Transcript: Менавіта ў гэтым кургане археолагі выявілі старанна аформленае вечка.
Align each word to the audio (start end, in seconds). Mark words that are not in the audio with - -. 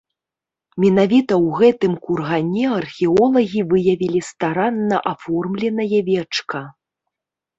Менавіта 0.83 1.33
ў 1.45 1.59
гэтым 1.59 1.93
кургане 2.05 2.63
археолагі 2.77 3.61
выявілі 3.73 4.21
старанна 4.29 4.97
аформленае 5.13 5.99
вечка. 6.11 6.61